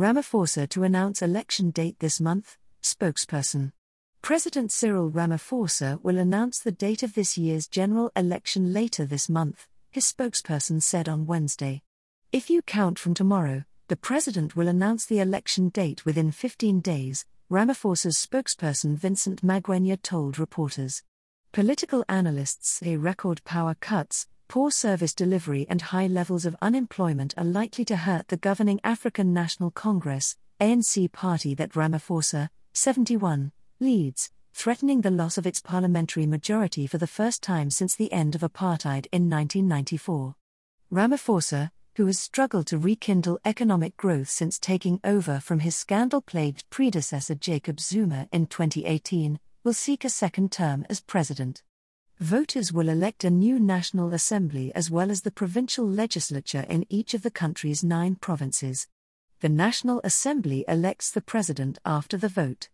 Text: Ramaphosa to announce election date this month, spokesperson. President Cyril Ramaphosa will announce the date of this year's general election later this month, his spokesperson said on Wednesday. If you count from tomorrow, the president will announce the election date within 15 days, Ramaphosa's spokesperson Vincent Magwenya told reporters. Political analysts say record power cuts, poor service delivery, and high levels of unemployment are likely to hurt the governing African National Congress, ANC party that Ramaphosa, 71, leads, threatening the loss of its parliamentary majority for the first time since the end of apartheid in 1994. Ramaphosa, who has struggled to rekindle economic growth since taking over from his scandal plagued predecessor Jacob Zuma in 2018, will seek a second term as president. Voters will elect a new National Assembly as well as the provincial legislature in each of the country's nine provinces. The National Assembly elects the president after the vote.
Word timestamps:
Ramaphosa 0.00 0.66
to 0.70 0.82
announce 0.82 1.20
election 1.20 1.72
date 1.72 1.98
this 1.98 2.22
month, 2.22 2.56
spokesperson. 2.82 3.72
President 4.22 4.72
Cyril 4.72 5.10
Ramaphosa 5.10 6.02
will 6.02 6.16
announce 6.16 6.58
the 6.58 6.72
date 6.72 7.02
of 7.02 7.12
this 7.12 7.36
year's 7.36 7.68
general 7.68 8.10
election 8.16 8.72
later 8.72 9.04
this 9.04 9.28
month, 9.28 9.68
his 9.90 10.10
spokesperson 10.10 10.82
said 10.82 11.06
on 11.06 11.26
Wednesday. 11.26 11.82
If 12.32 12.48
you 12.48 12.62
count 12.62 12.98
from 12.98 13.12
tomorrow, 13.12 13.64
the 13.88 13.96
president 13.96 14.56
will 14.56 14.68
announce 14.68 15.04
the 15.04 15.18
election 15.18 15.68
date 15.68 16.06
within 16.06 16.30
15 16.30 16.80
days, 16.80 17.26
Ramaphosa's 17.50 18.16
spokesperson 18.16 18.96
Vincent 18.96 19.44
Magwenya 19.44 20.00
told 20.00 20.38
reporters. 20.38 21.02
Political 21.52 22.06
analysts 22.08 22.70
say 22.70 22.96
record 22.96 23.44
power 23.44 23.76
cuts, 23.78 24.28
poor 24.50 24.68
service 24.68 25.14
delivery, 25.14 25.64
and 25.70 25.80
high 25.80 26.08
levels 26.08 26.44
of 26.44 26.56
unemployment 26.60 27.32
are 27.38 27.44
likely 27.44 27.84
to 27.84 27.94
hurt 27.94 28.26
the 28.26 28.36
governing 28.36 28.80
African 28.82 29.32
National 29.32 29.70
Congress, 29.70 30.36
ANC 30.60 31.12
party 31.12 31.54
that 31.54 31.74
Ramaphosa, 31.74 32.48
71, 32.72 33.52
leads, 33.78 34.32
threatening 34.52 35.02
the 35.02 35.10
loss 35.12 35.38
of 35.38 35.46
its 35.46 35.60
parliamentary 35.60 36.26
majority 36.26 36.88
for 36.88 36.98
the 36.98 37.06
first 37.06 37.44
time 37.44 37.70
since 37.70 37.94
the 37.94 38.12
end 38.12 38.34
of 38.34 38.40
apartheid 38.40 39.06
in 39.12 39.30
1994. 39.30 40.34
Ramaphosa, 40.92 41.70
who 41.94 42.06
has 42.06 42.18
struggled 42.18 42.66
to 42.66 42.76
rekindle 42.76 43.38
economic 43.44 43.96
growth 43.96 44.28
since 44.28 44.58
taking 44.58 44.98
over 45.04 45.38
from 45.38 45.60
his 45.60 45.76
scandal 45.76 46.20
plagued 46.20 46.68
predecessor 46.70 47.36
Jacob 47.36 47.78
Zuma 47.78 48.26
in 48.32 48.48
2018, 48.48 49.38
will 49.62 49.74
seek 49.74 50.04
a 50.04 50.10
second 50.10 50.50
term 50.50 50.84
as 50.90 51.00
president. 51.00 51.62
Voters 52.20 52.70
will 52.70 52.90
elect 52.90 53.24
a 53.24 53.30
new 53.30 53.58
National 53.58 54.12
Assembly 54.12 54.70
as 54.74 54.90
well 54.90 55.10
as 55.10 55.22
the 55.22 55.30
provincial 55.30 55.88
legislature 55.88 56.66
in 56.68 56.84
each 56.90 57.14
of 57.14 57.22
the 57.22 57.30
country's 57.30 57.82
nine 57.82 58.14
provinces. 58.14 58.86
The 59.40 59.48
National 59.48 60.02
Assembly 60.04 60.62
elects 60.68 61.10
the 61.10 61.22
president 61.22 61.78
after 61.82 62.18
the 62.18 62.28
vote. 62.28 62.68